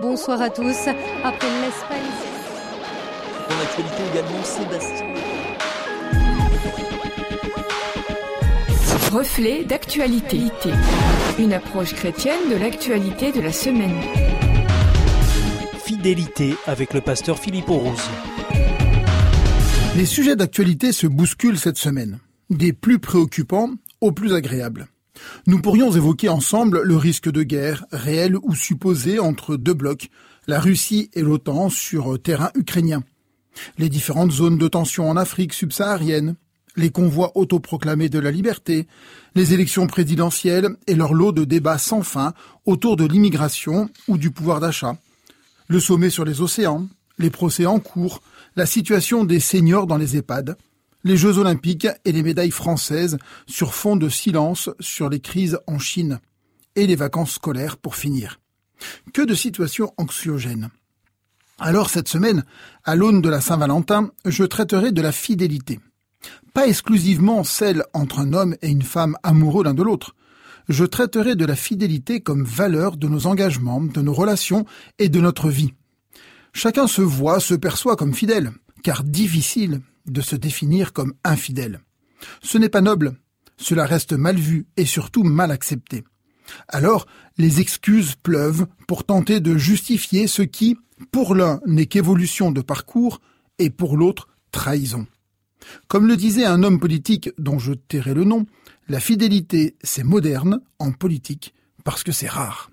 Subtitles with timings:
[0.00, 0.86] Bonsoir à tous.
[1.24, 1.98] Après l'Espagne.
[3.48, 5.06] Dans l'actualité également, Sébastien.
[9.10, 10.38] Reflet d'actualité.
[11.40, 14.00] Une approche chrétienne de l'actualité de la semaine.
[15.84, 18.08] Fidélité avec le pasteur Philippe Rose.
[19.96, 22.20] Les sujets d'actualité se bousculent cette semaine,
[22.50, 23.70] des plus préoccupants
[24.00, 24.86] aux plus agréables.
[25.46, 30.10] Nous pourrions évoquer ensemble le risque de guerre, réel ou supposé, entre deux blocs,
[30.46, 33.02] la Russie et l'OTAN sur terrain ukrainien,
[33.76, 36.36] les différentes zones de tension en Afrique subsaharienne,
[36.76, 38.86] les convois autoproclamés de la liberté,
[39.34, 42.32] les élections présidentielles et leur lot de débats sans fin
[42.64, 44.96] autour de l'immigration ou du pouvoir d'achat,
[45.66, 48.22] le sommet sur les océans, les procès en cours,
[48.56, 50.56] la situation des seniors dans les EHPAD,
[51.04, 55.78] les Jeux olympiques et les médailles françaises sur fond de silence sur les crises en
[55.78, 56.20] Chine,
[56.78, 58.40] et les vacances scolaires pour finir.
[59.12, 60.70] Que de situations anxiogènes.
[61.58, 62.44] Alors cette semaine,
[62.84, 65.80] à l'aune de la Saint-Valentin, je traiterai de la fidélité.
[66.54, 70.14] Pas exclusivement celle entre un homme et une femme amoureux l'un de l'autre.
[70.68, 74.64] Je traiterai de la fidélité comme valeur de nos engagements, de nos relations
[75.00, 75.74] et de notre vie.
[76.52, 78.52] Chacun se voit, se perçoit comme fidèle,
[78.84, 79.80] car difficile
[80.10, 81.80] de se définir comme infidèle.
[82.42, 83.16] Ce n'est pas noble,
[83.56, 86.04] cela reste mal vu et surtout mal accepté.
[86.68, 87.06] Alors,
[87.36, 90.76] les excuses pleuvent pour tenter de justifier ce qui,
[91.10, 93.20] pour l'un, n'est qu'évolution de parcours
[93.58, 95.06] et pour l'autre, trahison.
[95.88, 98.46] Comme le disait un homme politique dont je tairai le nom,
[98.88, 102.70] la fidélité, c'est moderne en politique parce que c'est rare.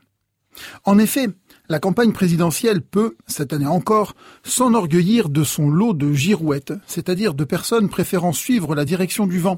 [0.84, 1.28] En effet,
[1.70, 7.44] la campagne présidentielle peut, cette année encore, s'enorgueillir de son lot de girouettes, c'est-à-dire de
[7.44, 9.58] personnes préférant suivre la direction du vent.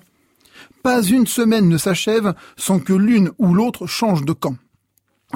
[0.83, 4.55] Pas une semaine ne s'achève sans que l'une ou l'autre change de camp.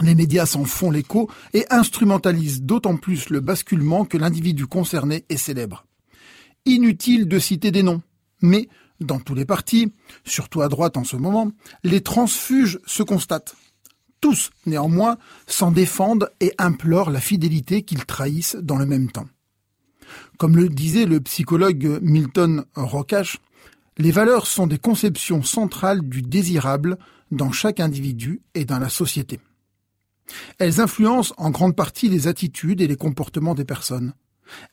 [0.02, 5.38] Les médias s'en font l'écho et instrumentalisent d'autant plus le basculement que l'individu concerné est
[5.38, 5.86] célèbre.
[6.66, 8.02] Inutile de citer des noms,
[8.42, 8.70] mais
[9.02, 9.92] dans tous les partis,
[10.24, 11.52] surtout à droite en ce moment,
[11.84, 13.56] les transfuges se constatent.
[14.22, 15.18] Tous, néanmoins,
[15.48, 19.28] s'en défendent et implorent la fidélité qu'ils trahissent dans le même temps.
[20.38, 23.40] Comme le disait le psychologue Milton Rocache,
[23.98, 26.98] les valeurs sont des conceptions centrales du désirable
[27.32, 29.40] dans chaque individu et dans la société.
[30.60, 34.14] Elles influencent en grande partie les attitudes et les comportements des personnes.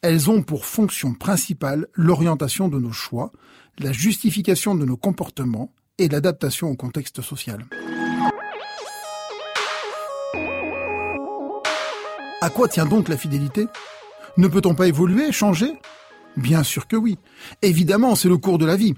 [0.02, 3.32] Elles ont pour fonction principale l'orientation de nos choix,
[3.78, 7.64] la justification de nos comportements et l'adaptation au contexte social.
[12.48, 13.66] À quoi tient donc la fidélité?
[14.38, 15.70] Ne peut-on pas évoluer, changer?
[16.38, 17.18] Bien sûr que oui.
[17.60, 18.94] Évidemment, c'est le cours de la vie.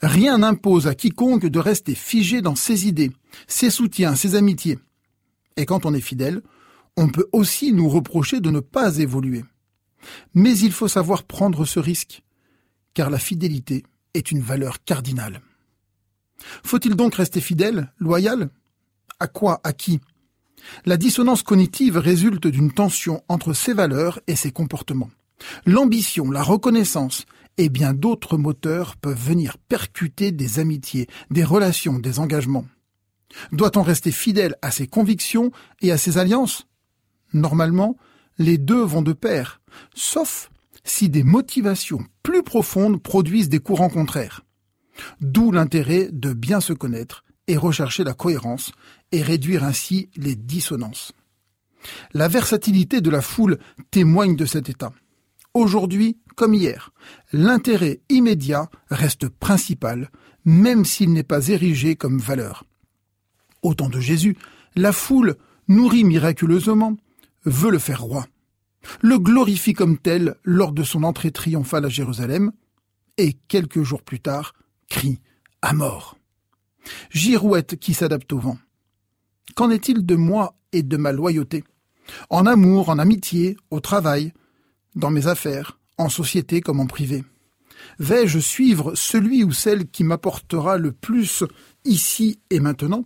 [0.00, 3.12] Rien n'impose à quiconque de rester figé dans ses idées,
[3.46, 4.78] ses soutiens, ses amitiés.
[5.58, 6.40] Et quand on est fidèle,
[6.96, 9.44] on peut aussi nous reprocher de ne pas évoluer.
[10.32, 12.22] Mais il faut savoir prendre ce risque,
[12.94, 13.84] car la fidélité
[14.14, 15.42] est une valeur cardinale.
[16.64, 18.48] Faut-il donc rester fidèle, loyal?
[19.20, 19.60] À quoi?
[19.62, 20.00] À qui?
[20.84, 25.10] La dissonance cognitive résulte d'une tension entre ses valeurs et ses comportements.
[25.66, 27.26] L'ambition, la reconnaissance
[27.56, 32.66] et bien d'autres moteurs peuvent venir percuter des amitiés, des relations, des engagements.
[33.52, 36.66] Doit-on rester fidèle à ses convictions et à ses alliances?
[37.32, 37.96] Normalement,
[38.38, 39.60] les deux vont de pair,
[39.94, 40.50] sauf
[40.84, 44.44] si des motivations plus profondes produisent des courants contraires.
[45.20, 48.72] D'où l'intérêt de bien se connaître et rechercher la cohérence
[49.12, 51.12] et réduire ainsi les dissonances.
[52.12, 53.58] La versatilité de la foule
[53.90, 54.92] témoigne de cet état.
[55.52, 56.90] Aujourd'hui comme hier,
[57.32, 60.10] l'intérêt immédiat reste principal,
[60.44, 62.64] même s'il n'est pas érigé comme valeur.
[63.62, 64.36] Au temps de Jésus,
[64.74, 65.36] la foule,
[65.68, 66.96] nourrie miraculeusement,
[67.44, 68.26] veut le faire roi,
[69.00, 72.52] le glorifie comme tel lors de son entrée triomphale à Jérusalem,
[73.16, 74.54] et quelques jours plus tard,
[74.88, 75.20] crie
[75.62, 76.18] à mort.
[77.10, 78.58] Girouette qui s'adapte au vent.
[79.54, 81.64] Qu'en est-il de moi et de ma loyauté?
[82.30, 84.32] En amour, en amitié, au travail,
[84.94, 87.24] dans mes affaires, en société comme en privé
[87.98, 91.44] Vais-je suivre celui ou celle qui m'apportera le plus
[91.84, 93.04] ici et maintenant?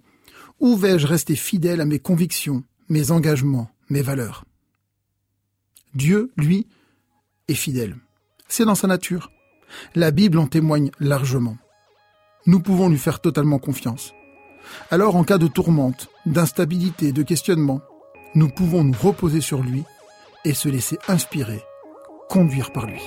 [0.61, 4.45] Ou vais-je rester fidèle à mes convictions, mes engagements, mes valeurs?
[5.95, 6.67] Dieu, lui,
[7.49, 7.97] est fidèle.
[8.49, 9.31] C'est dans sa nature.
[9.95, 11.59] La Bible en témoigne largement
[12.49, 14.15] nous pouvons lui faire totalement confiance.
[14.91, 17.83] Alors en cas de tourmente, d'instabilité, de questionnement,
[18.35, 19.85] nous pouvons nous reposer sur lui
[20.47, 21.61] et se laisser inspirer,
[22.31, 23.03] conduire par lui.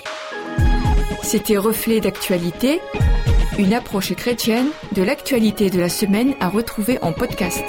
[1.23, 2.79] C'était Reflet d'actualité,
[3.57, 7.63] une approche chrétienne de l'actualité de la semaine à retrouver en podcast.